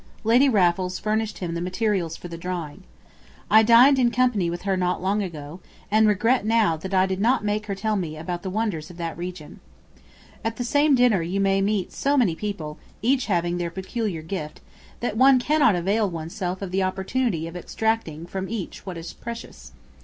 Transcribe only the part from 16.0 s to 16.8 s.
oneself of